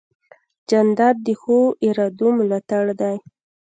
[0.69, 1.57] جانداد د ښو
[1.87, 3.15] ارادو ملاتړ دی.